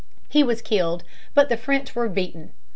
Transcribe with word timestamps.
He 0.29 0.41
was 0.41 0.63
killed, 0.63 1.03
but 1.35 1.49
the 1.49 1.55
French 1.57 1.93
were 1.93 2.09
beaten. 2.09 2.53